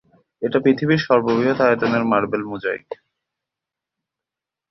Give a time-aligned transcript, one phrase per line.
[0.41, 2.87] এটি পৃথিবীর সর্ববৃহৎ আয়তনের মার্বেল মোজাইক।